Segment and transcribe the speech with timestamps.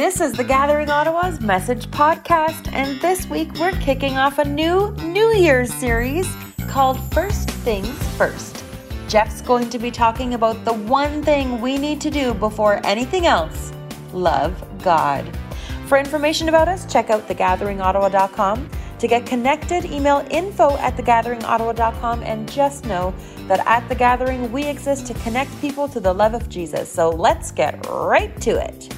[0.00, 4.92] This is the Gathering Ottawa's Message Podcast, and this week we're kicking off a new
[4.92, 6.26] New Year's series
[6.68, 8.64] called First Things First.
[9.08, 13.26] Jeff's going to be talking about the one thing we need to do before anything
[13.26, 13.74] else
[14.14, 15.36] love God.
[15.84, 18.70] For information about us, check out thegatheringottawa.com.
[19.00, 23.14] To get connected, email info at thegatheringottawa.com and just know
[23.48, 26.90] that at The Gathering, we exist to connect people to the love of Jesus.
[26.90, 28.88] So let's get right to it.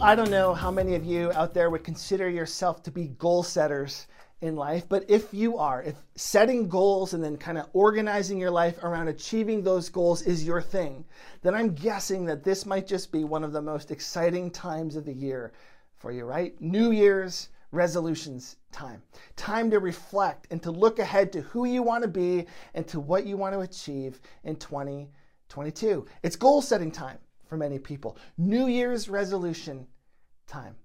[0.00, 3.42] I don't know how many of you out there would consider yourself to be goal
[3.42, 4.06] setters
[4.40, 8.52] in life, but if you are, if setting goals and then kind of organizing your
[8.52, 11.04] life around achieving those goals is your thing,
[11.42, 15.04] then I'm guessing that this might just be one of the most exciting times of
[15.04, 15.52] the year
[15.96, 16.54] for you, right?
[16.60, 19.02] New Year's resolutions time.
[19.34, 23.00] Time to reflect and to look ahead to who you want to be and to
[23.00, 26.06] what you want to achieve in 2022.
[26.22, 27.18] It's goal setting time
[27.48, 28.16] for many people.
[28.36, 29.86] New Year's resolution
[30.46, 30.76] time.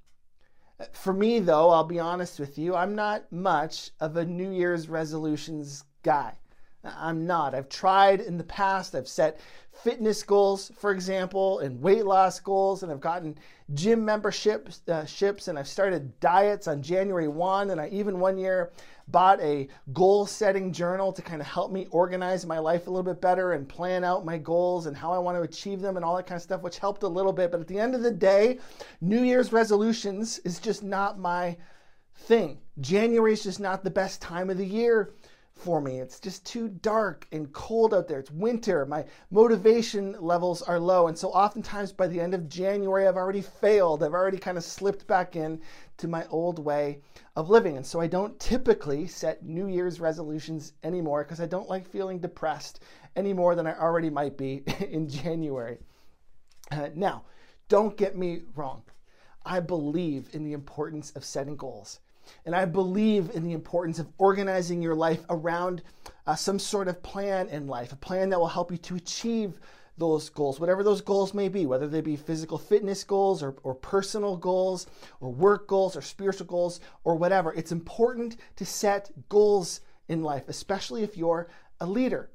[0.92, 4.90] For me, though, I'll be honest with you, I'm not much of a New Year's
[4.90, 6.34] resolutions guy.
[6.84, 7.56] I'm not.
[7.56, 8.94] I've tried in the past.
[8.94, 9.40] I've set
[9.72, 13.38] fitness goals, for example, and weight loss goals, and I've gotten
[13.74, 17.70] gym memberships, uh, ships, and I've started diets on January 1.
[17.70, 18.72] And I even one year
[19.08, 23.04] bought a goal setting journal to kind of help me organize my life a little
[23.04, 26.06] bit better and plan out my goals and how I want to achieve them and
[26.06, 27.52] all that kind of stuff, which helped a little bit.
[27.52, 28.60] But at the end of the day,
[29.00, 31.56] New Year's resolutions is just not my
[32.16, 32.60] thing.
[32.80, 35.14] January is just not the best time of the year
[35.56, 36.00] for me.
[36.00, 38.20] It's just too dark and cold out there.
[38.20, 38.86] It's winter.
[38.86, 41.08] My motivation levels are low.
[41.08, 44.04] And so oftentimes by the end of January, I've already failed.
[44.04, 45.62] I've already kind of slipped back in
[45.98, 47.02] to my old way
[47.36, 47.78] of living.
[47.78, 52.20] And so I don't typically set New Year's resolutions anymore because I don't like feeling
[52.20, 52.82] depressed
[53.16, 55.78] any more than I already might be in January.
[56.72, 57.24] Uh, now,
[57.70, 58.84] don't get me wrong.
[59.46, 62.00] I believe in the importance of setting goals.
[62.46, 65.82] And I believe in the importance of organizing your life around
[66.26, 69.60] uh, some sort of plan in life, a plan that will help you to achieve
[69.98, 73.76] those goals, whatever those goals may be, whether they be physical fitness goals or, or
[73.76, 74.88] personal goals
[75.20, 77.54] or work goals or spiritual goals or whatever.
[77.54, 81.48] It's important to set goals in life, especially if you're
[81.80, 82.30] a leader.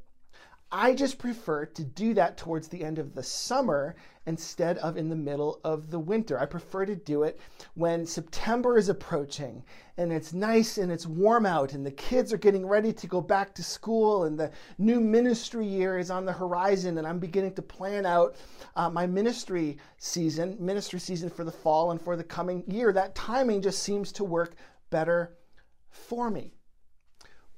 [0.71, 3.97] I just prefer to do that towards the end of the summer
[4.29, 6.39] instead of in the middle of the winter.
[6.39, 7.41] I prefer to do it
[7.75, 9.65] when September is approaching
[9.97, 13.23] and it's nice and it's warm out and the kids are getting ready to go
[13.23, 17.55] back to school and the new ministry year is on the horizon and I'm beginning
[17.55, 18.37] to plan out
[18.77, 22.93] uh, my ministry season, ministry season for the fall and for the coming year.
[22.93, 24.57] That timing just seems to work
[24.91, 25.39] better
[25.89, 26.58] for me.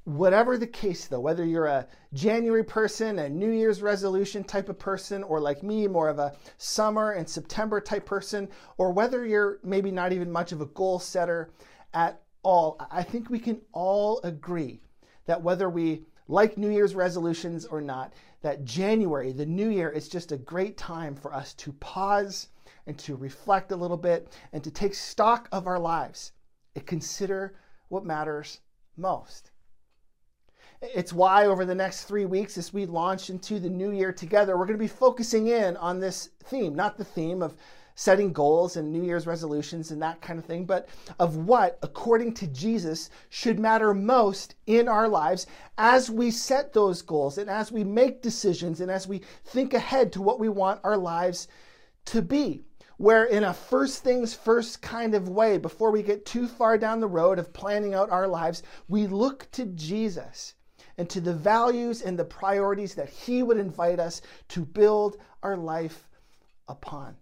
[0.04, 4.78] Whatever the case, though, whether you're a January person, a New Year's resolution type of
[4.78, 9.58] person, or like me, more of a summer and September type person, or whether you're
[9.62, 11.52] maybe not even much of a goal setter
[11.92, 14.80] at all, I think we can all agree
[15.26, 20.08] that whether we like New Year's resolutions or not, that January, the new year, is
[20.08, 22.48] just a great time for us to pause
[22.86, 26.32] and to reflect a little bit and to take stock of our lives
[26.74, 27.54] and consider
[27.88, 28.60] what matters
[28.96, 29.50] most.
[30.82, 34.56] It's why over the next three weeks, as we launch into the new year together,
[34.56, 37.54] we're going to be focusing in on this theme, not the theme of
[37.94, 42.32] setting goals and New Year's resolutions and that kind of thing, but of what, according
[42.32, 45.46] to Jesus, should matter most in our lives
[45.76, 50.10] as we set those goals and as we make decisions and as we think ahead
[50.14, 51.46] to what we want our lives
[52.06, 52.62] to be.
[52.96, 57.00] Where, in a first things first kind of way, before we get too far down
[57.00, 60.54] the road of planning out our lives, we look to Jesus
[61.00, 65.56] and to the values and the priorities that He would invite us to build our
[65.56, 66.10] life
[66.68, 67.16] upon.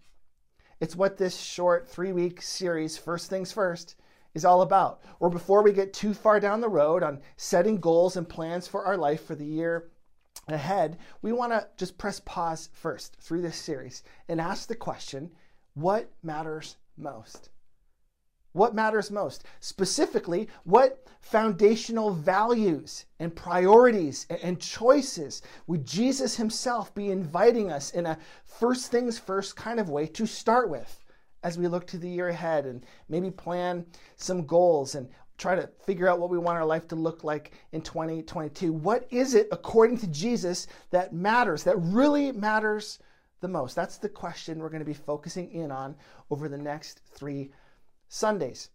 [0.81, 3.95] It's what this short three week series, First Things First,
[4.33, 4.99] is all about.
[5.21, 8.83] Or before we get too far down the road on setting goals and plans for
[8.83, 9.91] our life for the year
[10.49, 15.31] ahead, we want to just press pause first through this series and ask the question
[15.73, 17.49] what matters most?
[18.53, 19.43] What matters most?
[19.59, 28.05] Specifically, what foundational values and priorities and choices would Jesus himself be inviting us in
[28.07, 30.99] a first things first kind of way to start with
[31.43, 33.85] as we look to the year ahead and maybe plan
[34.15, 37.53] some goals and try to figure out what we want our life to look like
[37.71, 38.73] in 2022?
[38.73, 42.99] What is it, according to Jesus, that matters, that really matters
[43.41, 43.75] the most?
[43.75, 45.95] That's the question we're going to be focusing in on
[46.29, 47.51] over the next three
[48.09, 48.69] Sundays.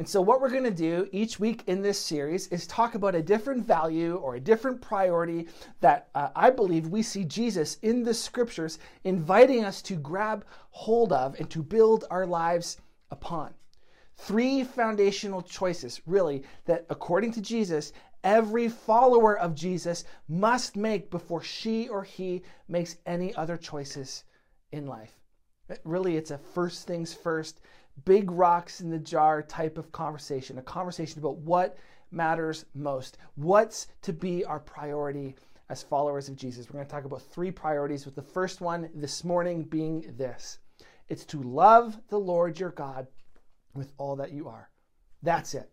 [0.00, 3.14] And so, what we're going to do each week in this series is talk about
[3.14, 5.46] a different value or a different priority
[5.80, 11.12] that uh, I believe we see Jesus in the scriptures inviting us to grab hold
[11.12, 12.78] of and to build our lives
[13.10, 13.52] upon.
[14.16, 17.92] Three foundational choices, really, that according to Jesus,
[18.24, 24.24] every follower of Jesus must make before she or he makes any other choices
[24.72, 25.20] in life.
[25.84, 27.60] Really, it's a first things first
[28.04, 31.76] big rocks in the jar type of conversation, a conversation about what
[32.10, 35.34] matters most, what's to be our priority
[35.68, 36.68] as followers of Jesus.
[36.68, 40.58] We're going to talk about three priorities, with the first one this morning being this
[41.08, 43.08] it's to love the Lord your God
[43.74, 44.70] with all that you are.
[45.22, 45.68] That's it.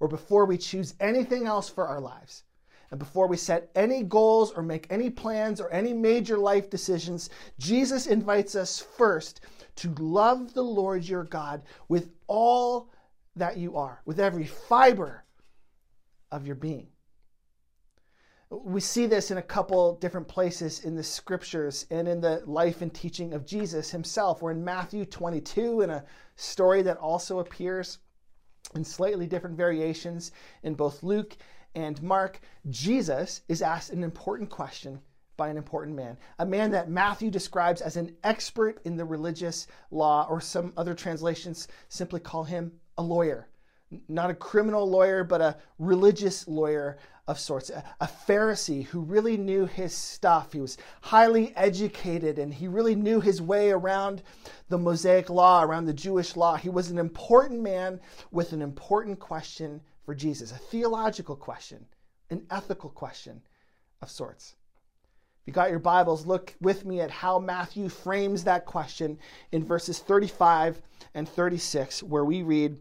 [0.00, 2.42] Or before we choose anything else for our lives,
[2.90, 7.28] and before we set any goals or make any plans or any major life decisions,
[7.58, 9.42] Jesus invites us first
[9.76, 12.90] to love the Lord your God with all
[13.36, 15.24] that you are, with every fiber
[16.30, 16.88] of your being.
[18.50, 22.80] We see this in a couple different places in the scriptures and in the life
[22.80, 24.40] and teaching of Jesus himself.
[24.40, 26.04] We're in Matthew 22 in a
[26.36, 27.98] story that also appears
[28.74, 30.32] in slightly different variations
[30.62, 31.36] in both Luke
[31.78, 32.40] and Mark.
[32.68, 35.00] Jesus is asked an important question
[35.36, 39.68] by an important man, a man that Matthew describes as an expert in the religious
[39.92, 43.48] law, or some other translations simply call him a lawyer.
[44.08, 46.98] Not a criminal lawyer, but a religious lawyer
[47.28, 50.52] of sorts, a, Pharisee who really knew his stuff.
[50.52, 54.22] He was highly educated and he really knew his way around
[54.68, 56.56] the Mosaic law, around the Jewish law.
[56.56, 58.00] He was an important man
[58.32, 61.84] with an important question for Jesus, a theological question,
[62.30, 63.42] an ethical question
[64.00, 64.54] of sorts
[65.42, 69.18] If you got your Bibles, look with me at how Matthew frames that question
[69.52, 70.80] in verses 35
[71.12, 72.78] and 36, where we read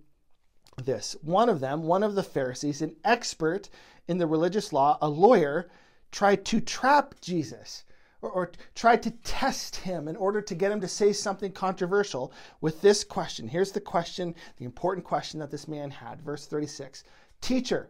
[0.82, 1.18] this.
[1.22, 3.68] One of them, one of the Pharisees, an expert
[4.08, 5.68] in the religious law, a lawyer,
[6.14, 7.84] tried to trap Jesus
[8.22, 12.32] or, or tried to test him in order to get him to say something controversial
[12.62, 13.48] with this question.
[13.48, 16.22] Here's the question, the important question that this man had.
[16.22, 17.04] Verse 36
[17.42, 17.90] Teacher,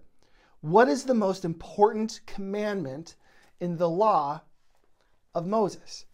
[0.61, 3.15] what is the most important commandment
[3.59, 4.41] in the law
[5.37, 6.05] of Moses.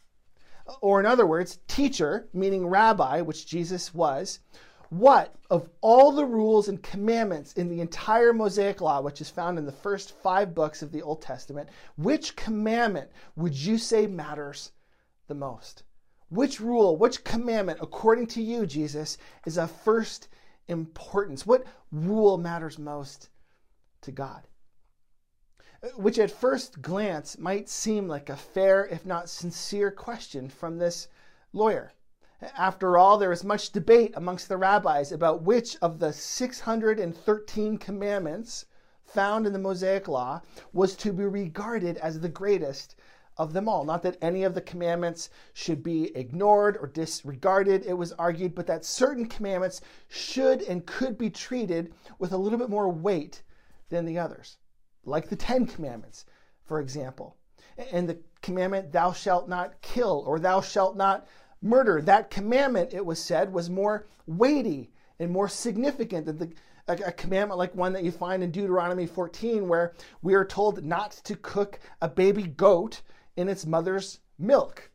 [0.81, 4.39] Or, in other words, teacher, meaning rabbi, which Jesus was,
[4.99, 9.57] what of all the rules and commandments in the entire Mosaic Law, which is found
[9.57, 14.71] in the first five books of the Old Testament, which commandment would you say matters
[15.27, 15.83] the most?
[16.29, 20.27] Which rule, which commandment, according to you, Jesus, is of first
[20.67, 21.45] importance?
[21.45, 23.29] What rule matters most
[24.01, 24.47] to God?
[25.95, 31.09] which at first glance might seem like a fair, if not sincere, question from this
[31.51, 31.91] lawyer.
[32.57, 38.65] After all, there is much debate amongst the rabbis about which of the 613 commandments
[39.05, 40.41] found in the Mosaic Law
[40.73, 42.95] was to be regarded as the greatest
[43.37, 43.85] of them all.
[43.85, 48.67] Not that any of the commandments should be ignored or disregarded, it was argued, but
[48.67, 53.43] that certain commandments should and could be treated with a little bit more weight
[53.89, 54.57] than the others
[55.05, 56.25] like the Ten Commandments,
[56.63, 57.37] for example.
[57.91, 61.27] And the commandment, thou shalt not kill or thou shalt not
[61.63, 62.01] murder.
[62.01, 66.51] That commandment, it was said, was more weighty and more significant than the,
[66.88, 70.84] a, a, commandment like one that you find in Deuteronomy 14, where we are told
[70.84, 73.01] not to cook a baby goat
[73.38, 74.91] in its mother's milk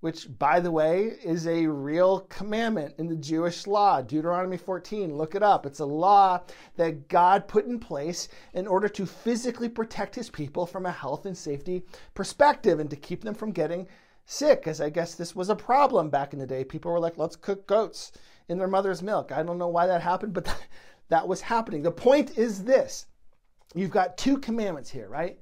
[0.00, 4.00] which, by the way, is a real commandment in the Jewish law.
[4.00, 5.66] Deuteronomy 14, look it up.
[5.66, 6.42] It's a law
[6.76, 11.26] that God put in place in order to physically protect his people from a health
[11.26, 11.82] and safety
[12.14, 13.86] perspective and to keep them from getting
[14.30, 16.62] sick, as I guess this was a problem back in the day.
[16.62, 18.12] People were like, let's cook goats
[18.48, 19.32] in their mother's milk.
[19.32, 20.54] I don't know why that happened, but
[21.08, 21.82] that was happening.
[21.82, 23.06] The point is this
[23.74, 25.38] you've got two commandments here, right?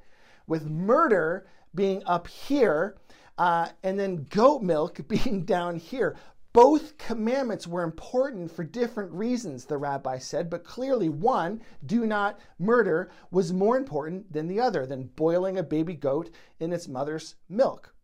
[0.47, 2.97] With murder being up here
[3.37, 6.17] uh, and then goat milk being down here.
[6.55, 12.41] Both commandments were important for different reasons, the rabbi said, but clearly one, do not
[12.59, 17.35] murder, was more important than the other, than boiling a baby goat in its mother's
[17.51, 17.95] milk.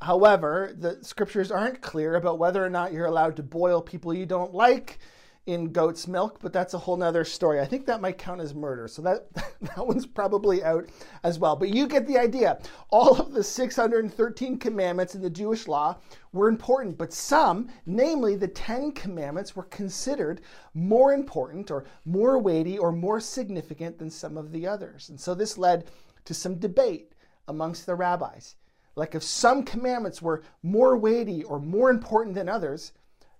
[0.00, 4.26] However, the scriptures aren't clear about whether or not you're allowed to boil people you
[4.26, 4.98] don't like
[5.46, 7.60] in goat's milk, but that's a whole nother story.
[7.60, 8.88] I think that might count as murder.
[8.88, 10.88] So that, that one's probably out
[11.22, 11.54] as well.
[11.54, 12.58] But you get the idea.
[12.90, 15.98] All of the 613 commandments in the Jewish law
[16.32, 20.40] were important, but some, namely the 10 commandments, were considered
[20.74, 25.10] more important or more weighty or more significant than some of the others.
[25.10, 25.84] And so this led
[26.24, 27.12] to some debate
[27.46, 28.56] amongst the rabbis.
[28.96, 32.92] Like if some commandments were more weighty or more important than others,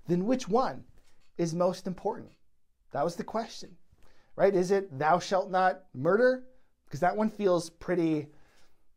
[0.06, 0.84] then which one?
[1.38, 2.30] is most important.
[2.92, 3.76] That was the question,
[4.36, 4.54] right?
[4.54, 6.44] Is it thou shalt not murder?
[6.84, 8.28] Because that one feels pretty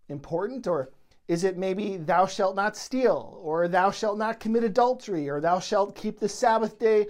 [0.09, 0.67] important.
[0.67, 0.91] Or
[1.27, 3.39] is it maybe thou shalt not steal?
[3.41, 5.29] Or thou shalt not commit adultery?
[5.29, 7.07] Or thou shalt keep the Sabbath day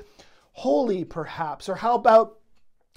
[0.53, 1.69] holy, perhaps?
[1.69, 2.38] Or how about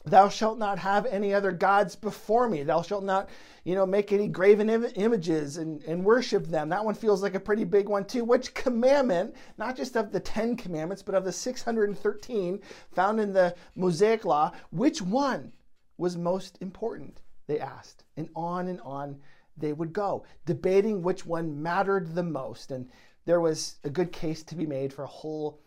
[0.05, 2.63] thou shalt not have any other gods before me.
[2.63, 3.29] Thou shalt not
[3.65, 6.69] you know make any graven Im- images and, and worship them.
[6.69, 8.25] That one feels like a pretty big one too.
[8.25, 12.61] Which commandment not just of the 10 commandments but of the 613
[12.93, 15.53] found in the mosaic law which one
[15.99, 17.21] was most important?
[17.47, 18.05] They asked.
[18.17, 19.19] And on and on
[19.57, 22.71] they would go debating which one mattered the most.
[22.71, 22.89] And
[23.25, 25.61] there was a good case to be made for a whole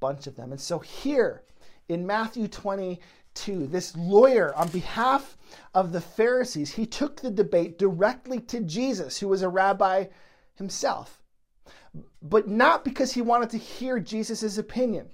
[0.00, 0.52] bunch of them.
[0.52, 1.42] And so here
[1.88, 3.00] in Matthew 20
[3.34, 5.36] 2, this lawyer, on behalf
[5.74, 10.06] of the Pharisees, he took the debate directly to Jesus, who was a rabbi
[10.54, 11.22] himself.
[12.22, 15.10] But not because he wanted to hear Jesus' opinion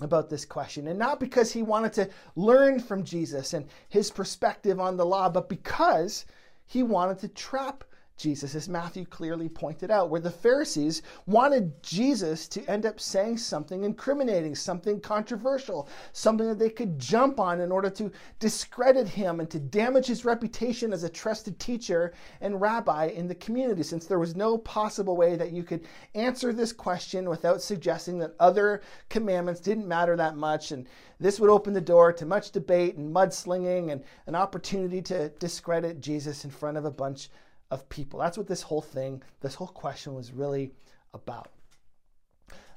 [0.00, 4.80] about this question, and not because he wanted to learn from Jesus and his perspective
[4.80, 6.24] on the law, but because
[6.66, 7.84] he wanted to trap
[8.16, 13.38] Jesus, as Matthew clearly pointed out, where the Pharisees wanted Jesus to end up saying
[13.38, 19.40] something incriminating, something controversial, something that they could jump on in order to discredit him
[19.40, 24.06] and to damage his reputation as a trusted teacher and rabbi in the community, since
[24.06, 28.82] there was no possible way that you could answer this question without suggesting that other
[29.08, 30.70] commandments didn't matter that much.
[30.70, 30.86] And
[31.18, 36.00] this would open the door to much debate and mudslinging and an opportunity to discredit
[36.00, 37.30] Jesus in front of a bunch
[37.72, 38.20] of people.
[38.20, 40.72] That's what this whole thing, this whole question was really
[41.14, 41.48] about.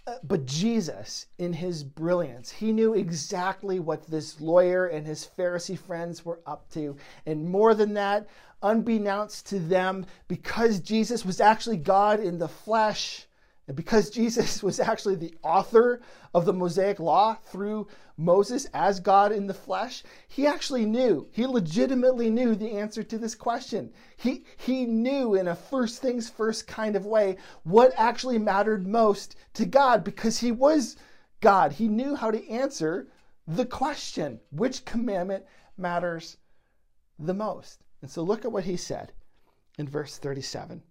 [0.08, 5.78] Uh, but Jesus, in his brilliance, he knew exactly what this lawyer and his Pharisee
[5.78, 6.96] friends were up to.
[7.25, 8.28] And more than that,
[8.62, 13.25] unbeknownst to them, because Jesus was actually God in the flesh,
[13.67, 16.01] and because Jesus was actually the author
[16.34, 21.45] of the Mosaic Law through Moses as God in the flesh, he actually knew, he
[21.45, 23.91] legitimately knew the answer to this question.
[24.17, 29.36] He, he knew in a first things first kind of way what actually mattered most
[29.53, 30.95] to God because he was
[31.41, 31.74] God.
[31.74, 33.07] He knew how to answer
[33.48, 35.45] the question which commandment
[35.77, 36.38] matters
[37.19, 37.84] the most?
[38.01, 39.12] And so look at what he said
[39.77, 40.81] in verse 37.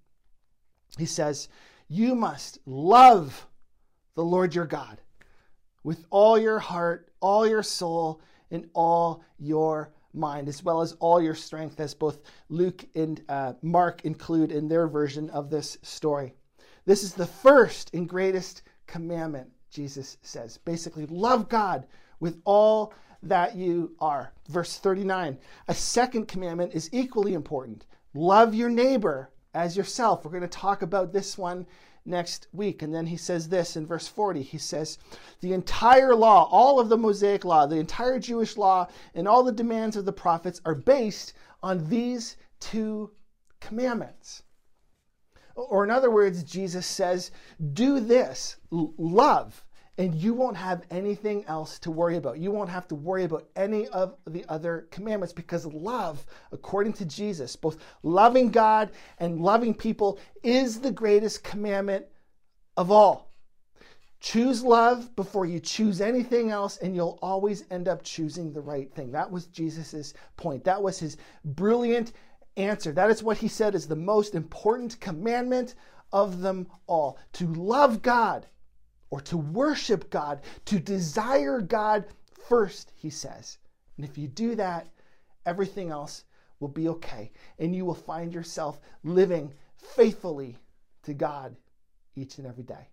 [0.99, 1.49] He says,
[1.89, 3.47] You must love
[4.15, 5.01] the Lord your God
[5.83, 11.21] with all your heart, all your soul, and all your mind, as well as all
[11.21, 16.35] your strength, as both Luke and uh, Mark include in their version of this story.
[16.87, 20.59] This is the first and greatest commandment, Jesus says.
[20.59, 21.87] Basically, love God
[22.21, 24.33] with all that you are.
[24.49, 25.39] Verse 39.
[25.69, 30.25] A second commandment is equally important love your neighbor as yourself.
[30.25, 31.67] We're going to talk about this one
[32.05, 32.83] next week.
[32.83, 34.99] And then he says this in verse 40 he says,
[35.41, 39.53] The entire law, all of the Mosaic law, the entire Jewish law, and all the
[39.53, 41.33] demands of the prophets are based
[41.63, 43.11] on these two
[43.61, 44.43] commandments.
[45.57, 47.31] Or, in other words, Jesus says,
[47.73, 49.64] Do this, love
[49.97, 52.39] and you won't have anything else to worry about.
[52.39, 57.05] You won't have to worry about any of the other commandments because love, according to
[57.05, 62.07] Jesus, both loving God and loving people, is the greatest commandment
[62.77, 63.31] of all.
[64.19, 68.93] Choose love before you choose anything else, and you'll always end up choosing the right
[68.95, 69.13] thing.
[69.13, 70.65] That was Jesus' point.
[70.65, 72.13] That was his brilliant
[72.57, 72.91] answer.
[72.91, 75.75] That is what he said is the most important commandment
[76.11, 78.47] of them all to love God
[79.15, 82.05] or to worship God, to desire God
[82.49, 83.59] first, he says.
[83.97, 84.89] And if you do that,
[85.47, 86.25] everything else
[86.59, 87.31] will be okay.
[87.61, 90.59] And you will find yourself living faithfully
[91.05, 91.55] to God
[92.17, 92.89] each and every day.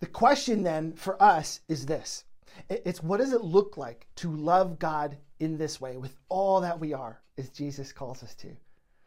[0.00, 2.24] The question then for us is this
[2.68, 6.80] it's what does it look like to love God in this way with all that
[6.80, 8.48] we are, as Jesus calls us to?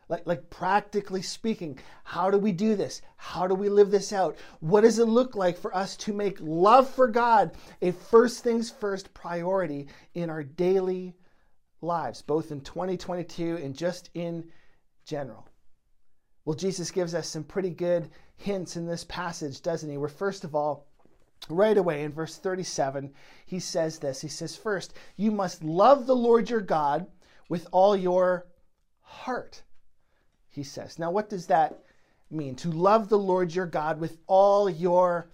[0.07, 3.01] Like, like practically speaking, how do we do this?
[3.17, 4.37] How do we live this out?
[4.59, 8.69] What does it look like for us to make love for God a first things
[8.69, 11.15] first priority in our daily
[11.81, 14.51] lives, both in 2022 and just in
[15.05, 15.47] general?
[16.45, 19.97] Well, Jesus gives us some pretty good hints in this passage, doesn't he?
[19.97, 20.85] Where, first of all,
[21.49, 23.11] right away in verse 37,
[23.47, 27.07] he says this He says, First, you must love the Lord your God
[27.49, 28.45] with all your
[29.01, 29.63] heart
[30.55, 30.97] he says.
[30.97, 31.83] Now, what does that
[32.31, 32.55] mean?
[32.57, 35.29] To love the Lord your God with all your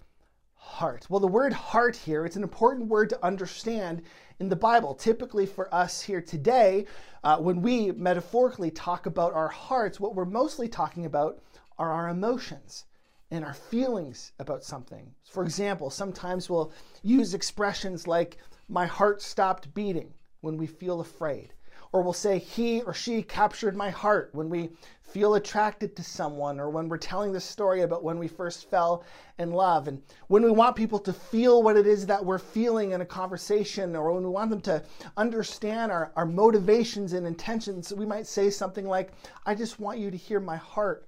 [0.54, 1.06] heart.
[1.08, 4.02] Well, the word heart here, it's an important word to understand
[4.40, 4.94] in the Bible.
[4.94, 6.86] Typically, for us here today,
[7.24, 11.42] uh, when we metaphorically talk about our hearts, what we're mostly talking about
[11.78, 12.84] are our emotions
[13.30, 15.14] and our feelings about something.
[15.30, 18.36] For example, sometimes we'll use expressions like
[18.68, 21.54] my heart stopped beating when we feel afraid.
[21.92, 24.70] Or we'll say, he or she captured my heart when we
[25.02, 29.04] feel attracted to someone, or when we're telling the story about when we first fell
[29.38, 29.86] in love.
[29.86, 33.06] And when we want people to feel what it is that we're feeling in a
[33.06, 34.82] conversation, or when we want them to
[35.18, 39.12] understand our, our motivations and intentions, we might say something like,
[39.44, 41.06] I just want you to hear my heart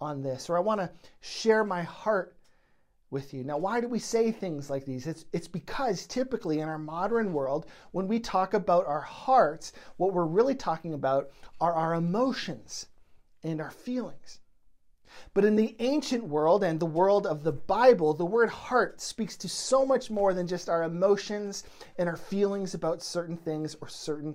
[0.00, 0.90] on this, or I want to
[1.20, 2.33] share my heart
[3.14, 3.44] with you.
[3.44, 5.06] Now, why do we say things like these?
[5.06, 10.12] It's, it's because typically in our modern world, when we talk about our hearts, what
[10.12, 11.30] we're really talking about
[11.60, 12.86] are our emotions
[13.44, 14.40] and our feelings.
[15.32, 19.36] But in the ancient world and the world of the Bible, the word heart speaks
[19.36, 21.62] to so much more than just our emotions
[21.98, 24.34] and our feelings about certain things or certain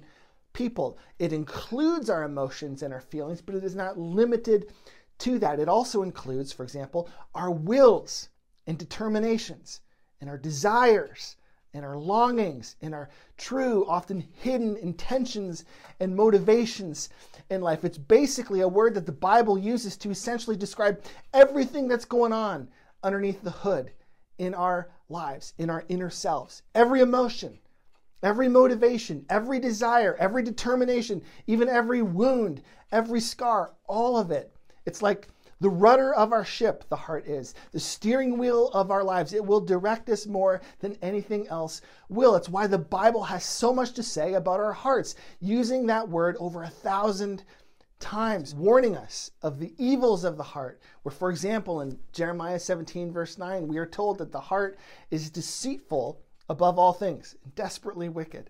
[0.54, 0.98] people.
[1.20, 4.72] It includes our emotions and our feelings, but it is not limited
[5.18, 5.60] to that.
[5.60, 8.30] It also includes, for example, our wills
[8.70, 9.82] and determinations
[10.22, 11.36] and our desires
[11.74, 15.66] and our longings and our true, often hidden intentions
[16.00, 17.10] and motivations
[17.50, 17.84] in life.
[17.84, 21.02] It's basically a word that the Bible uses to essentially describe
[21.34, 22.68] everything that's going on
[23.04, 23.92] underneath the hood
[24.38, 26.62] in our lives, in our inner selves.
[26.76, 27.58] Every emotion,
[28.22, 32.62] every motivation, every desire, every determination, even every wound,
[32.92, 34.56] every scar, all of it.
[34.86, 35.28] It's like
[35.62, 39.34] the rudder of our ship, the heart is, the steering wheel of our lives.
[39.34, 42.36] It will direct us more than anything else will.
[42.36, 46.38] It's why the Bible has so much to say about our hearts, using that word
[46.40, 47.44] over a thousand
[48.00, 50.82] times, warning us of the evils of the heart.
[51.04, 54.80] Where, for example, in Jeremiah 17, verse 9, we are told that the heart
[55.12, 58.50] is deceitful above all things, desperately wicked.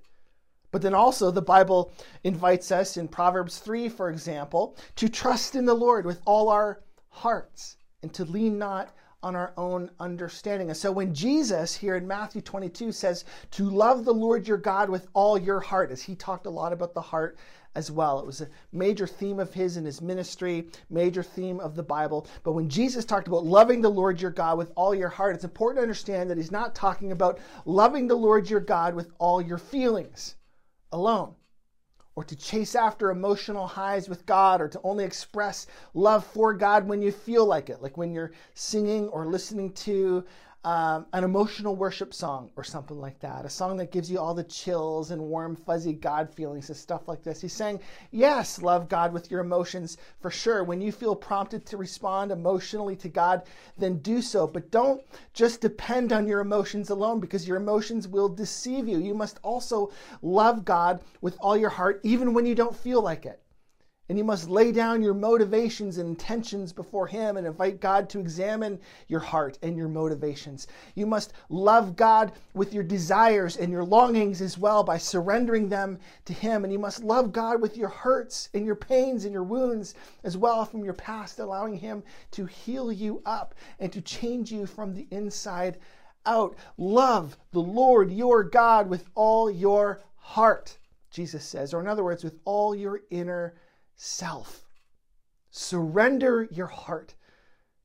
[0.71, 1.91] But then also, the Bible
[2.23, 6.81] invites us in Proverbs 3, for example, to trust in the Lord with all our
[7.09, 10.69] hearts and to lean not on our own understanding.
[10.69, 14.89] And so when Jesus here in Matthew 22 says to love the Lord your God
[14.89, 17.37] with all your heart, as he talked a lot about the heart
[17.75, 18.19] as well.
[18.19, 22.27] It was a major theme of his in his ministry, major theme of the Bible.
[22.43, 25.43] But when Jesus talked about loving the Lord your God with all your heart, it's
[25.43, 29.41] important to understand that he's not talking about loving the Lord your God with all
[29.41, 30.35] your feelings
[30.91, 31.35] alone
[32.19, 36.85] or to chase after emotional highs with God, or to only express love for God
[36.85, 40.25] when you feel like it, like when you're singing or listening to
[40.65, 44.33] um, an emotional worship song or something like that, a song that gives you all
[44.33, 47.39] the chills and warm, fuzzy God feelings and stuff like this.
[47.39, 47.79] He's saying,
[48.11, 50.65] yes, love God with your emotions for sure.
[50.65, 53.43] When you feel prompted to respond emotionally to God,
[53.77, 54.47] then do so.
[54.47, 55.01] But don't
[55.33, 58.97] just depend on your emotions alone because your emotions will deceive you.
[58.97, 59.91] You must also
[60.21, 63.41] love God with all your heart, even when you don't feel like it.
[64.09, 68.19] And you must lay down your motivations and intentions before Him and invite God to
[68.19, 70.65] examine your heart and your motivations.
[70.95, 75.99] You must love God with your desires and your longings as well by surrendering them
[76.25, 76.63] to Him.
[76.63, 79.93] And you must love God with your hurts and your pains and your wounds
[80.23, 84.65] as well from your past, allowing Him to heal you up and to change you
[84.65, 85.77] from the inside
[86.25, 86.55] out.
[86.77, 90.79] Love the Lord your God with all your heart,
[91.11, 93.53] Jesus says, or in other words, with all your inner
[93.99, 94.65] self.
[95.51, 97.15] Surrender your heart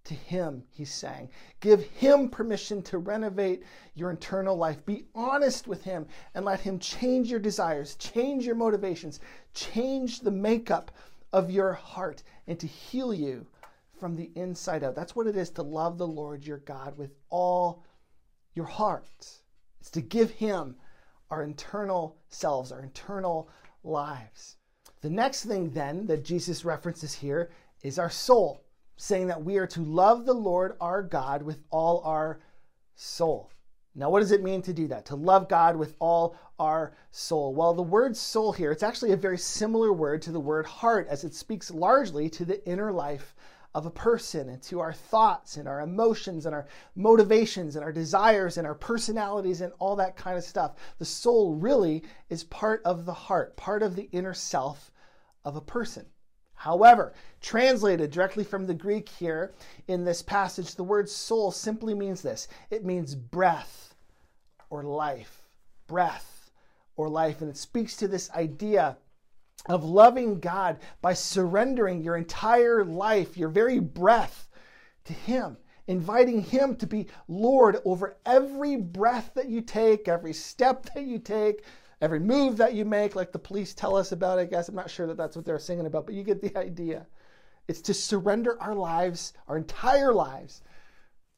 [0.04, 1.30] to Him, he's saying.
[1.60, 4.84] Give Him permission to renovate your internal life.
[4.86, 9.18] Be honest with Him and let Him change your desires, change your motivations,
[9.54, 10.92] change the makeup
[11.32, 13.46] of your heart, and to heal you
[13.98, 14.94] from the inside out.
[14.94, 17.84] That's what it is to love the Lord your God with all
[18.54, 19.08] your heart.
[19.80, 20.76] It's to give Him
[21.30, 23.48] our internal selves, our internal
[23.82, 24.58] lives.
[25.04, 27.50] The next thing, then, that Jesus references here
[27.82, 28.64] is our soul,
[28.96, 32.40] saying that we are to love the Lord our God with all our
[32.94, 33.50] soul.
[33.94, 35.04] Now, what does it mean to do that?
[35.04, 37.54] To love God with all our soul?
[37.54, 41.06] Well, the word soul here, it's actually a very similar word to the word heart,
[41.10, 43.34] as it speaks largely to the inner life
[43.74, 47.92] of a person and to our thoughts and our emotions and our motivations and our
[47.92, 50.76] desires and our personalities and all that kind of stuff.
[50.98, 54.90] The soul really is part of the heart, part of the inner self
[55.44, 56.06] of a person.
[56.54, 59.54] However, translated directly from the Greek here
[59.88, 63.94] in this passage, the word soul simply means this it means breath
[64.70, 65.42] or life.
[65.86, 66.50] Breath
[66.96, 67.40] or life.
[67.40, 68.96] And it speaks to this idea
[69.66, 74.48] of loving God by surrendering your entire life, your very breath,
[75.04, 80.86] to Him inviting Him to be Lord over every breath that you take, every step
[80.94, 81.64] that you take,
[82.00, 84.68] every move that you make, like the police tell us about, I guess.
[84.68, 87.06] I'm not sure that that's what they're singing about, but you get the idea.
[87.66, 90.62] It's to surrender our lives, our entire lives,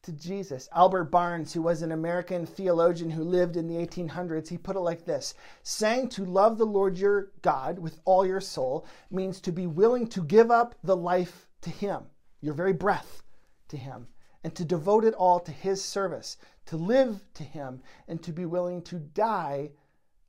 [0.07, 0.69] to Jesus.
[0.73, 4.81] Albert Barnes, who was an American theologian who lived in the 1800s, he put it
[4.81, 9.53] like this Saying to love the Lord your God with all your soul means to
[9.53, 12.05] be willing to give up the life to Him,
[12.41, 13.25] your very breath
[13.69, 14.07] to Him,
[14.45, 18.47] and to devote it all to His service, to live to Him, and to be
[18.47, 19.71] willing to die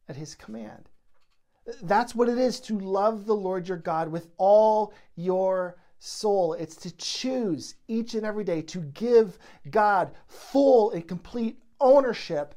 [0.09, 0.89] at His command.
[1.83, 6.53] That's what it is to love the Lord your God with all your soul.
[6.53, 9.37] It's to choose each and every day to give
[9.69, 12.55] God full and complete ownership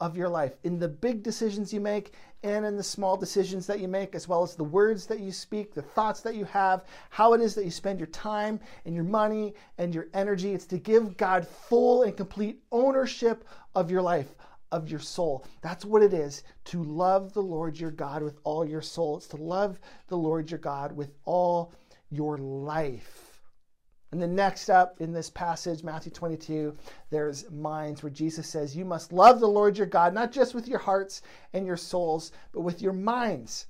[0.00, 3.78] of your life in the big decisions you make and in the small decisions that
[3.78, 6.84] you make, as well as the words that you speak, the thoughts that you have,
[7.10, 10.52] how it is that you spend your time and your money and your energy.
[10.52, 13.44] It's to give God full and complete ownership
[13.76, 14.34] of your life,
[14.72, 15.44] of your soul.
[15.60, 19.18] That's what it is to love the Lord your God with all your soul.
[19.18, 21.72] It's to love the Lord your God with all
[22.10, 23.40] your life.
[24.10, 26.76] And then next up in this passage, Matthew 22,
[27.10, 30.68] there's minds where Jesus says, You must love the Lord your God, not just with
[30.68, 31.22] your hearts
[31.54, 33.66] and your souls, but with your minds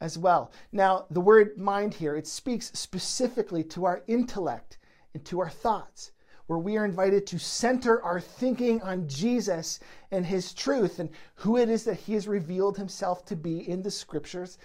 [0.00, 0.52] as well.
[0.70, 4.78] Now, the word mind here, it speaks specifically to our intellect
[5.14, 6.12] and to our thoughts,
[6.46, 9.80] where we are invited to center our thinking on Jesus
[10.10, 13.82] and his truth and who it is that he has revealed himself to be in
[13.82, 14.58] the scriptures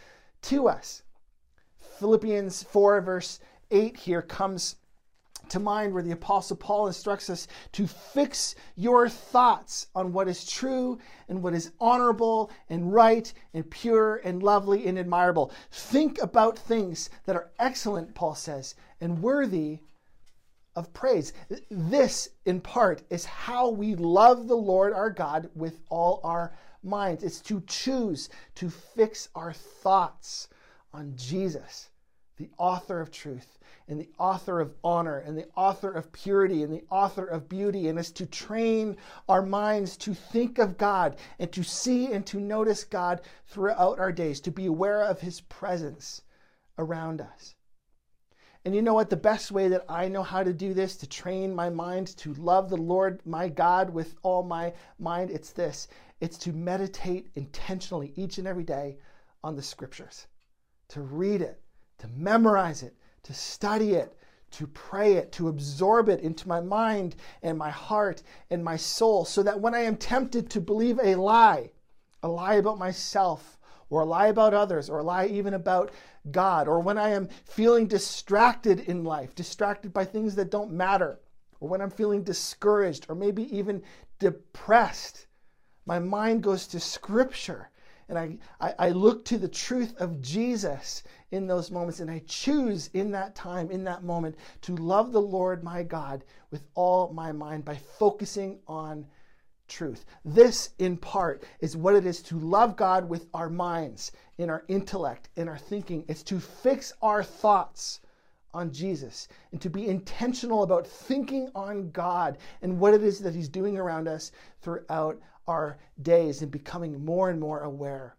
[0.43, 1.03] to us.
[1.99, 3.39] Philippians 4, verse
[3.71, 4.75] 8 here comes
[5.49, 10.49] to mind where the Apostle Paul instructs us to fix your thoughts on what is
[10.49, 15.51] true and what is honorable and right and pure and lovely and admirable.
[15.71, 19.79] Think about things that are excellent, Paul says, and worthy
[20.81, 21.33] of praise.
[21.69, 27.23] This, in part, is how we love the Lord our God with all our minds.
[27.23, 30.49] It's to choose to fix our thoughts
[30.91, 31.89] on Jesus
[32.37, 36.73] the author of truth and the author of honor and the author of purity and
[36.73, 38.97] the author of beauty and is to train
[39.29, 44.11] our minds to think of God and to see and to notice God throughout our
[44.11, 46.23] days, to be aware of his presence
[46.79, 47.53] around us.
[48.63, 49.09] And you know what?
[49.09, 52.33] The best way that I know how to do this, to train my mind to
[52.35, 55.87] love the Lord my God with all my mind, it's this
[56.19, 58.97] it's to meditate intentionally each and every day
[59.43, 60.27] on the scriptures,
[60.89, 61.59] to read it,
[61.97, 64.15] to memorize it, to study it,
[64.51, 68.21] to pray it, to absorb it into my mind and my heart
[68.51, 71.71] and my soul, so that when I am tempted to believe a lie,
[72.21, 73.57] a lie about myself,
[73.89, 75.91] or a lie about others, or a lie even about
[76.29, 81.19] God, or when I am feeling distracted in life, distracted by things that don't matter,
[81.59, 83.81] or when I'm feeling discouraged, or maybe even
[84.19, 85.27] depressed,
[85.85, 87.71] my mind goes to Scripture
[88.11, 92.21] and I, I, I, look to the truth of Jesus in those moments, and I
[92.27, 97.13] choose in that time, in that moment, to love the Lord my God with all
[97.13, 99.07] my mind by focusing on
[99.69, 100.03] truth.
[100.25, 104.63] This, in part, is what it is to love God with our minds, in our
[104.67, 106.03] intellect, in our thinking.
[106.07, 107.99] It's to fix our thoughts
[108.53, 113.35] on Jesus and to be intentional about thinking on God and what it is that
[113.35, 118.15] He's doing around us throughout our days and becoming more and more aware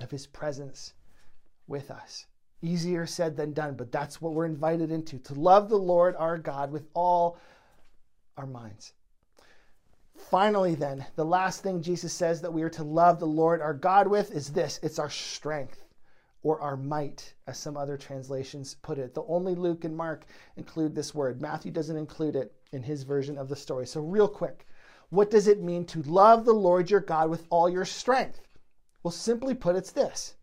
[0.00, 0.94] of His presence
[1.66, 2.26] with us.
[2.62, 6.36] Easier said than done, but that's what we're invited into to love the Lord our
[6.36, 7.38] God with all
[8.36, 8.92] our minds.
[10.28, 13.74] Finally, then, the last thing Jesus says that we are to love the Lord our
[13.74, 15.84] God with is this it's our strength
[16.42, 19.14] or our might, as some other translations put it.
[19.14, 21.40] The only Luke and Mark include this word.
[21.40, 23.86] Matthew doesn't include it in his version of the story.
[23.86, 24.66] So, real quick,
[25.10, 28.40] what does it mean to love the Lord your God with all your strength?
[29.02, 30.34] Well, simply put, it's this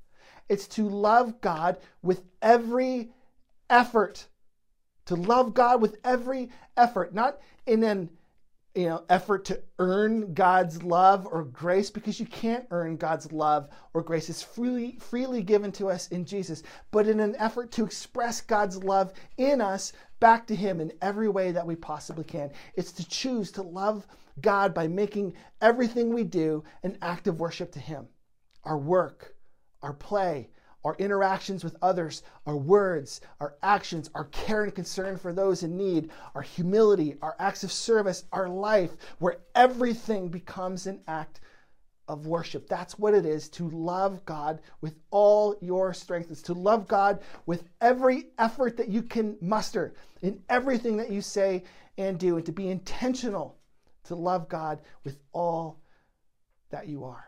[0.50, 3.12] it's to love God with every
[3.70, 4.28] effort.
[5.06, 8.10] To love God with every effort, not in an
[8.78, 13.70] you know, effort to earn God's love or grace because you can't earn God's love
[13.96, 14.30] or grace.
[14.30, 16.62] It's freely, freely given to us in Jesus,
[16.92, 21.28] but in an effort to express God's love in us back to Him in every
[21.28, 22.52] way that we possibly can.
[22.76, 24.06] It's to choose to love
[24.42, 28.08] God by making everything we do an act of worship to Him.
[28.64, 29.36] Our work,
[29.82, 30.52] our play,
[30.88, 35.76] our interactions with others, our words, our actions, our care and concern for those in
[35.76, 41.42] need, our humility, our acts of service, our life, where everything becomes an act
[42.08, 42.70] of worship.
[42.70, 46.32] That's what it is to love God with all your strength.
[46.32, 51.22] It's to love God with every effort that you can muster in everything that you
[51.22, 51.66] say
[51.98, 53.58] and do, and to be intentional
[54.06, 55.82] to love God with all
[56.70, 57.26] that you are.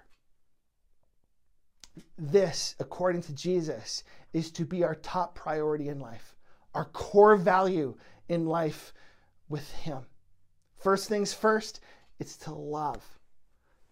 [2.17, 6.35] This, according to Jesus, is to be our top priority in life,
[6.73, 7.95] our core value
[8.27, 8.93] in life
[9.47, 10.05] with Him.
[10.77, 11.81] First things first,
[12.19, 13.03] it's to love.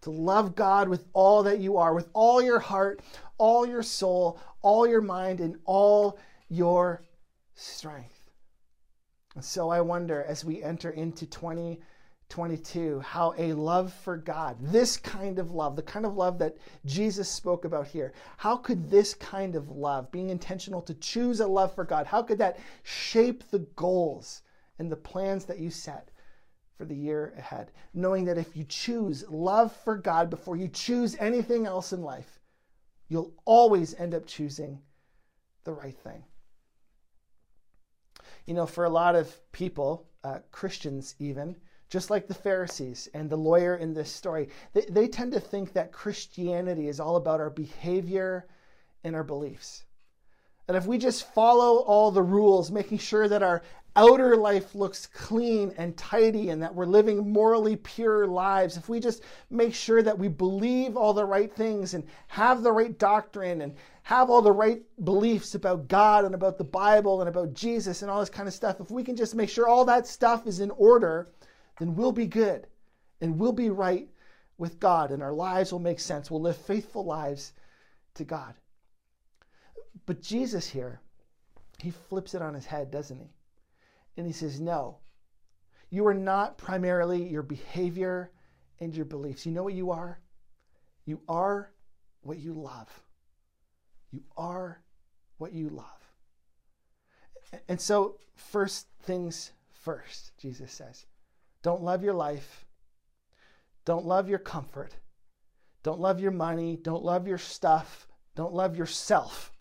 [0.02, 3.00] To love God with all that you are, with all your heart,
[3.36, 6.18] all your soul, all your mind, and all
[6.48, 7.02] your
[7.54, 8.30] strength.
[9.34, 11.26] And so I wonder as we enter into
[12.28, 16.56] 2022 how a love for God, this kind of love, the kind of love that
[16.84, 21.46] Jesus spoke about here, how could this kind of love, being intentional to choose a
[21.46, 24.42] love for God, how could that shape the goals
[24.78, 26.10] and the plans that you set?
[26.76, 31.16] For the year ahead, knowing that if you choose love for God before you choose
[31.18, 32.38] anything else in life,
[33.08, 34.80] you'll always end up choosing
[35.64, 36.22] the right thing.
[38.46, 41.56] You know, for a lot of people, uh, Christians even,
[41.88, 45.72] just like the Pharisees and the lawyer in this story, they, they tend to think
[45.72, 48.46] that Christianity is all about our behavior
[49.04, 49.84] and our beliefs.
[50.68, 53.62] And if we just follow all the rules, making sure that our
[53.96, 59.00] outer life looks clean and tidy and that we're living morally pure lives, if we
[59.00, 63.62] just make sure that we believe all the right things and have the right doctrine
[63.62, 68.02] and have all the right beliefs about God and about the Bible and about Jesus
[68.02, 70.46] and all this kind of stuff, if we can just make sure all that stuff
[70.46, 71.28] is in order,
[71.78, 72.66] then we'll be good
[73.20, 74.08] and we'll be right
[74.58, 76.30] with God and our lives will make sense.
[76.30, 77.52] We'll live faithful lives
[78.14, 78.54] to God.
[80.06, 81.00] But Jesus here,
[81.80, 83.30] he flips it on his head, doesn't he?
[84.16, 84.98] And he says, No,
[85.90, 88.32] you are not primarily your behavior
[88.80, 89.46] and your beliefs.
[89.46, 90.18] You know what you are?
[91.04, 91.72] You are
[92.22, 92.88] what you love.
[94.10, 94.82] You are
[95.38, 95.86] what you love.
[97.68, 101.06] And so, first things first, Jesus says.
[101.62, 102.64] Don't love your life.
[103.84, 104.94] Don't love your comfort.
[105.82, 106.76] Don't love your money.
[106.76, 108.06] Don't love your stuff.
[108.34, 109.52] Don't love yourself.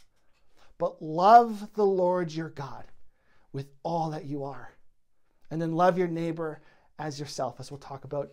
[0.77, 2.85] But love the Lord your God
[3.51, 4.69] with all that you are.
[5.49, 6.61] And then love your neighbor
[6.99, 8.31] as yourself, as we'll talk about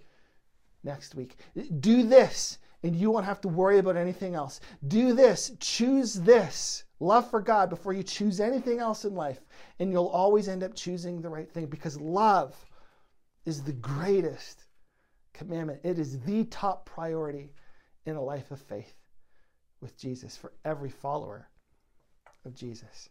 [0.82, 1.36] next week.
[1.80, 4.60] Do this, and you won't have to worry about anything else.
[4.88, 6.84] Do this, choose this.
[7.00, 9.40] Love for God before you choose anything else in life,
[9.78, 12.54] and you'll always end up choosing the right thing because love
[13.44, 14.64] is the greatest
[15.32, 15.80] commandment.
[15.84, 17.52] It is the top priority
[18.06, 18.94] in a life of faith
[19.80, 21.48] with Jesus for every follower
[22.44, 23.08] of Jesus.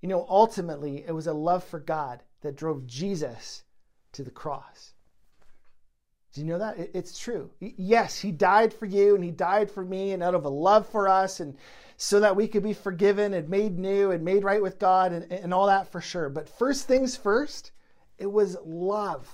[0.00, 3.64] You know, ultimately, it was a love for God that drove Jesus
[4.12, 4.92] to the cross.
[6.32, 6.78] Do you know that?
[6.94, 7.50] It's true.
[7.58, 10.86] Yes, he died for you and he died for me and out of a love
[10.86, 11.56] for us and
[11.96, 15.32] so that we could be forgiven and made new and made right with God and,
[15.32, 16.28] and all that for sure.
[16.28, 17.72] But first things first,
[18.18, 19.28] it was love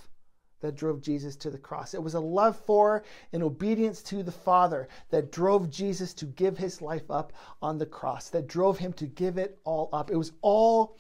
[0.61, 1.93] that drove Jesus to the cross.
[1.93, 6.57] It was a love for and obedience to the Father that drove Jesus to give
[6.57, 10.11] his life up on the cross, that drove him to give it all up.
[10.11, 10.97] It was all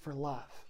[0.00, 0.64] for love.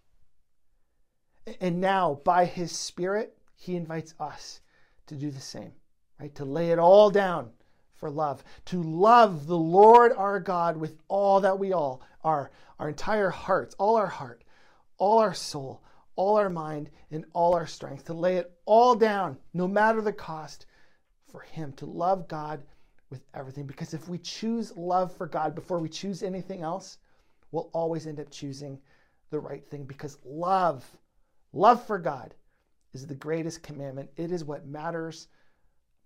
[1.61, 4.61] And now, by his Spirit, he invites us
[5.07, 5.73] to do the same,
[6.19, 6.35] right?
[6.35, 7.51] To lay it all down
[7.95, 12.89] for love, to love the Lord our God with all that we all are, our
[12.89, 14.43] entire hearts, all our heart,
[14.99, 15.83] all our soul,
[16.17, 20.13] all our mind, and all our strength, to lay it all down, no matter the
[20.13, 20.67] cost,
[21.31, 22.63] for Him, to love God
[23.11, 23.67] with everything.
[23.67, 26.99] Because if we choose love for God before we choose anything else,
[27.51, 28.79] we'll always end up choosing
[29.31, 30.85] the right thing because love,
[31.53, 32.35] love for God,
[32.93, 34.11] is the greatest commandment.
[34.17, 35.29] It is what matters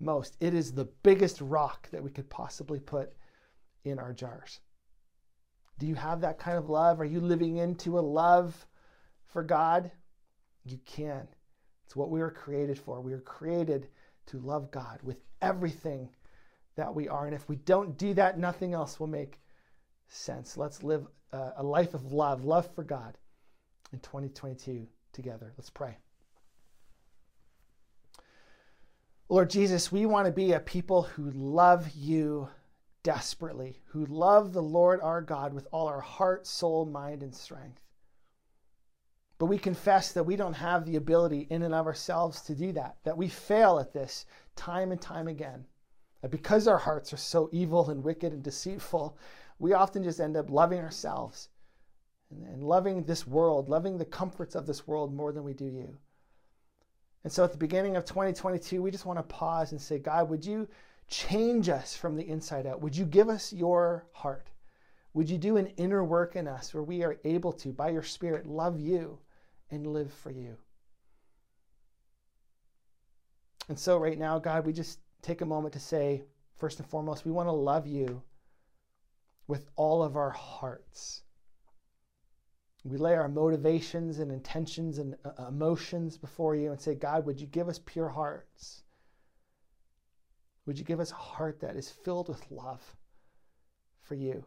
[0.01, 0.37] most.
[0.41, 3.13] It is the biggest rock that we could possibly put
[3.85, 4.61] in our jars.
[5.79, 7.01] Do you have that kind of love?
[7.01, 8.67] Are you living into a love
[9.29, 9.91] for God?
[10.65, 11.27] You can.
[11.87, 13.01] It's what we were created for.
[13.01, 13.89] We were created
[14.27, 16.11] to love God with everything
[16.77, 17.27] that we are.
[17.27, 19.41] And if we don't do that, nothing else will make
[20.09, 20.57] sense.
[20.57, 23.17] Let's live uh, a life of love, love for God
[23.93, 25.53] in 2022 together.
[25.57, 25.97] Let's pray.
[29.29, 32.49] Lord Jesus, we want to be a people who love you
[33.03, 37.83] desperately, who love the Lord our God with all our heart, soul, mind, and strength.
[39.39, 42.73] But we confess that we don't have the ability in and of ourselves to do
[42.73, 45.65] that, that we fail at this time and time again.
[46.23, 49.17] That because our hearts are so evil and wicked and deceitful,
[49.61, 51.51] we often just end up loving ourselves
[52.31, 55.97] and, loving this world, loving the comforts of this world more than we do you.
[57.23, 60.29] And so at the beginning of 2022, we just want to pause and say, God,
[60.29, 60.69] would you
[61.09, 62.81] change us from the inside out?
[62.81, 64.49] Would you give us your heart?
[65.15, 68.03] Would you do an inner work in us where we are able to, by your
[68.03, 69.19] Spirit, love you
[69.71, 70.57] and live for you?
[73.69, 76.23] And so, right now, God, we just take a moment to say,
[76.57, 78.23] first and foremost, we want to love you
[79.47, 81.23] with all of our hearts.
[82.85, 87.41] We lay our motivations and intentions and uh, emotions before you and say, God, would
[87.41, 88.83] you give us pure hearts?
[90.67, 92.83] Would you give us a heart that is filled with love
[94.03, 94.45] for you?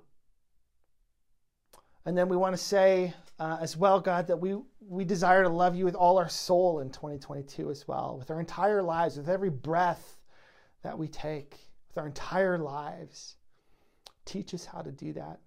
[2.06, 4.56] And then we want to say uh, as well, God, that we,
[4.92, 8.42] we desire to love you with all our soul in 2022 as well, with our
[8.42, 10.18] entire lives, with every breath
[10.84, 13.38] that we take, with our entire lives.
[14.26, 15.40] Teach us how to do that.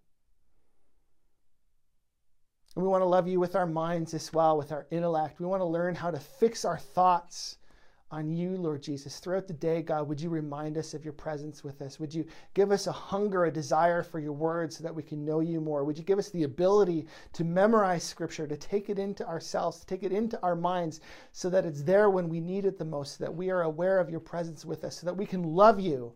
[2.75, 5.39] And we want to love you with our minds as well, with our intellect.
[5.39, 7.59] We want to learn how to fix our thoughts
[8.15, 9.19] on you, Lord Jesus.
[9.19, 11.99] Throughout the day, God, would you remind us of your presence with us?
[11.99, 12.25] Would you
[12.55, 15.61] give us a hunger, a desire for your word so that we can know you
[15.61, 15.83] more?
[15.83, 19.87] Would you give us the ability to memorize scripture, to take it into ourselves, to
[19.87, 21.01] take it into our minds
[21.33, 23.99] so that it's there when we need it the most, so that we are aware
[23.99, 26.15] of your presence with us, so that we can love you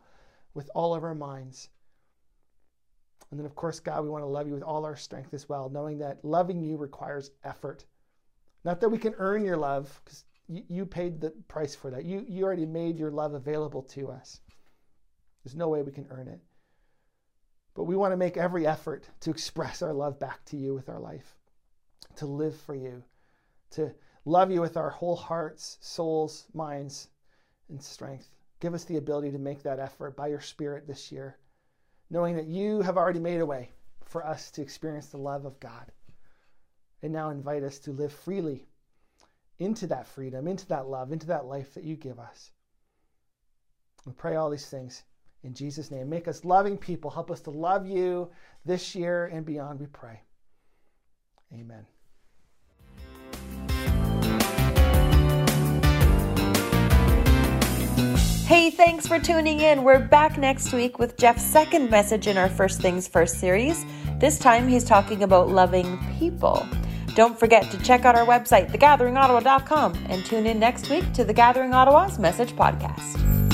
[0.55, 1.69] with all of our minds?
[3.33, 5.49] And then, of course, God, we want to love you with all our strength as
[5.49, 7.85] well, knowing that loving you requires effort.
[8.65, 12.05] Not that we can earn your love, because you, you paid the price for that.
[12.05, 14.41] You, you already made your love available to us.
[15.45, 16.41] There's no way we can earn it.
[17.75, 20.89] But we want to make every effort to express our love back to you with
[20.89, 21.37] our life,
[22.17, 23.05] to live for you,
[23.71, 27.09] to love you with our whole hearts, souls, minds,
[27.69, 28.29] and strength.
[28.61, 31.39] Give us the ability to make that effort by your Spirit this year
[32.11, 33.71] knowing that you have already made a way
[34.05, 35.93] for us to experience the love of God.
[37.03, 38.67] And now invite us to live freely
[39.59, 42.51] into that freedom, into that love, into that life that you give us.
[44.07, 45.03] We pray all these things
[45.42, 46.09] in Jesus' name.
[46.09, 47.11] Make us loving people.
[47.11, 48.31] Help us to love you
[48.64, 50.21] this year and beyond, we pray.
[51.53, 51.87] Amen.
[58.47, 59.83] Hey, thanks for tuning in.
[59.83, 63.85] We're back next week with Jeff's second message in our First Things First series.
[64.21, 66.66] This time he's talking about loving people.
[67.14, 71.33] Don't forget to check out our website, thegatheringottawa.com, and tune in next week to the
[71.33, 73.48] Gathering Ottawa's Message Podcast.